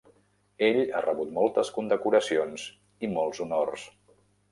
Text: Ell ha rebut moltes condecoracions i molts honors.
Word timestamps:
Ell 0.67 0.79
ha 0.85 1.01
rebut 1.05 1.33
moltes 1.35 1.69
condecoracions 1.75 2.65
i 3.07 3.11
molts 3.19 3.43
honors. 3.47 3.85